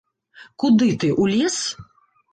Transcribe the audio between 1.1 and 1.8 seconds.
у лес?